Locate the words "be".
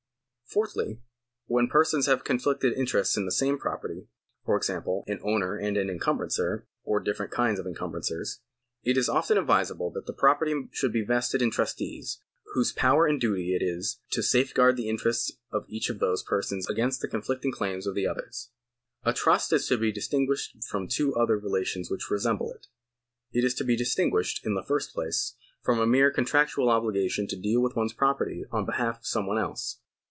10.91-11.05, 19.77-19.93, 23.63-23.77